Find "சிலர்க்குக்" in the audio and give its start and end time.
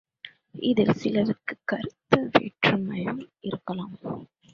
0.93-1.61